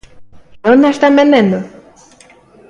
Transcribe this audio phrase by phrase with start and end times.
[0.63, 1.59] ¿E onde a están vendendo?